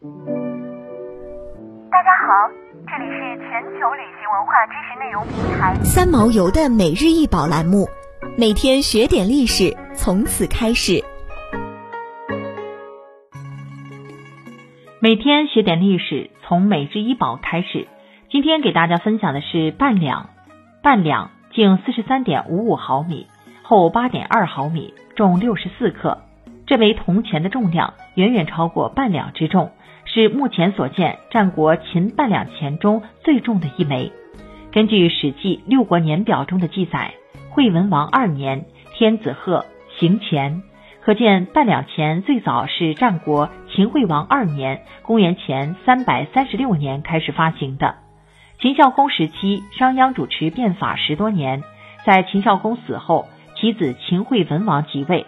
[0.00, 0.06] 大
[2.04, 2.48] 家好，
[2.86, 7.88] 这里是全球旅行文化知识内容平台三毛游的每日一宝栏目，
[8.38, 11.02] 每天学点历史，从此开始。
[15.00, 17.88] 每天学点历史，从每日一宝开始。
[18.30, 20.30] 今天给大家分享的是半两，
[20.80, 23.26] 半两径四十三点五五毫米，
[23.64, 26.18] 厚八点二毫米，重六十四克。
[26.68, 29.72] 这枚铜钱的重量远远超过半两之重。
[30.12, 34.10] 是目前所见战国秦半两钱中最重的一枚。
[34.72, 37.14] 根据《史记六国年表》中的记载，
[37.50, 39.64] 惠文王二年，天子贺
[39.98, 40.62] 行钱，
[41.00, 47.96] 可见半两钱最早是战国秦惠王二年（公元前三百三十六年）开始发行的。
[48.60, 51.62] 秦孝公时期，商鞅主持变法十多年，
[52.04, 55.26] 在秦孝公死后，其子秦惠文王即位。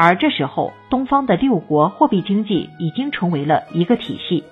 [0.00, 4.44] 而这时候，东方的六国货币经济已经成为了一个体系。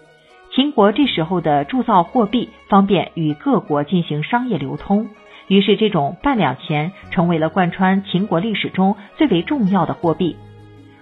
[0.53, 5.09] 秦国这时候的铸造货币，方便与各国进行商业流通，
[5.47, 10.35] 于是这种半两钱成为了贯穿秦国历史中最为重要的货币。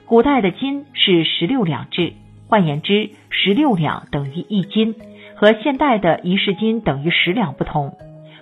[0.05, 2.13] 古代的金是十六两制，
[2.47, 4.95] 换言之，十六两等于一斤，
[5.37, 7.95] 和现代的一市斤等于十两不同。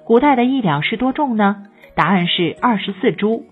[0.05, 1.62] 古代的一两是多重呢？
[1.95, 3.45] 答案是二十四铢。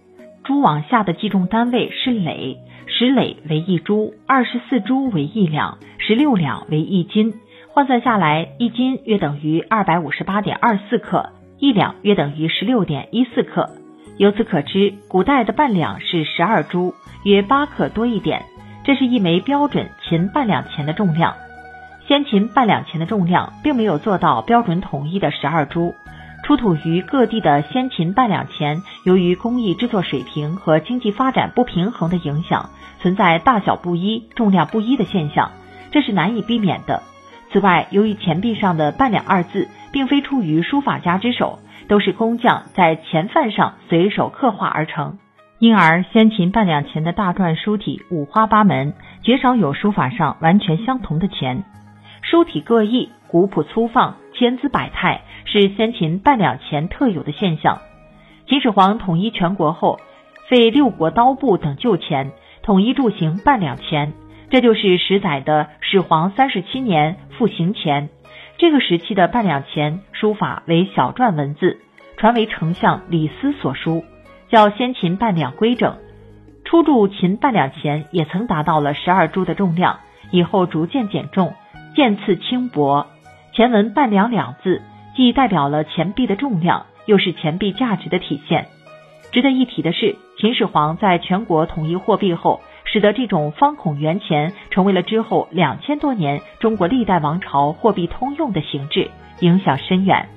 [0.45, 7.35] 蛛网下的计重单位是累，十累为一铢，二十四铢为一两，十六两为一斤。
[7.69, 13.71] 换算下来，一斤约等于二百五十八点二四克，一两约等于十六点一四克。
[14.17, 18.43] 由此可知，古代的半两是十二铢，约八克多一点。
[18.83, 21.35] 这是一枚标准秦半两钱的重量。
[22.09, 25.95] 先秦半两钱的重量并没有做到标准统一的十二铢。
[26.51, 35.53] 出土于各地的先秦半两钱，由于工艺制作水平和经济发展不平衡的影响，存在大小不一、重量不一的现象，
[35.93, 37.05] 这是难以避免的。
[37.53, 45.19] 此外，由于钱币上的“半两”二字并非出于书法家之手，都是工匠在钱范上随手刻画而成，
[45.61, 51.63] 因而先秦半两钱的大篆书体五花八门，绝少有书法上完全相同的钱，
[52.23, 55.21] 书体各异，古朴粗放，千姿百态。
[55.45, 57.79] 是先秦半两钱特有的现象。
[58.47, 60.01] 秦始皇统一全国后，
[60.49, 64.13] 废六国刀部等旧钱，统一铸行半两钱，
[64.51, 68.09] 这就是十载的始皇三十七年复行钱。
[68.59, 71.79] 这个时期的半两钱书法为小篆文字，
[72.17, 74.05] 传为丞相李斯所书，
[74.49, 75.97] 叫先秦半两规整。
[76.65, 80.01] 初铸秦半两钱也曾达到了十二铢的重量，
[80.31, 81.55] 以后逐渐减重，
[81.95, 83.07] 渐次轻薄。
[83.55, 84.83] 前文半两两字。
[85.15, 88.67] 既代表了钱币的重量，又是钱币价值的体现。
[89.33, 99.11] 值得一提的是，秦始皇在全国统一货币后，使得这种方孔圆钱成为了之后两千多年中国历代王朝货币通用的形制，
[99.41, 100.29] 影响深远。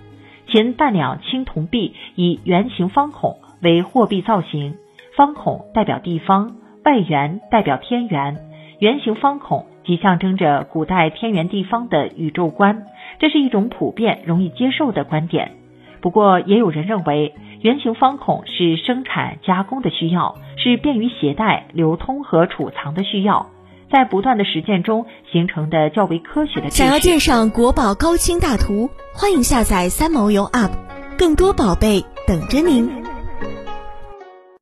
[0.48, 4.76] 秦半两青铜币以圆形方孔为货币造型，
[5.16, 8.38] 方孔代表地方，外圆代表天圆，
[8.84, 12.84] 圆形方孔即象征着古代天圆地方的宇宙观。
[13.18, 15.54] 这是一种普遍容易接受的观点，
[16.02, 23.52] 不过也有人认为圆形方孔是生产加工的需要，是便于携带、流通和储藏的需要，
[23.90, 26.70] 在不断的实践中形成的较为科学的。
[26.70, 30.72] 想要鉴赏国宝高清大图，欢迎下载三毛游 App，
[31.18, 33.03] 更多宝贝等着您。